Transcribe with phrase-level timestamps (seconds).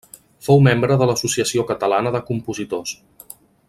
[0.45, 2.99] Fou membre de l'Associació Catalana de Compositors.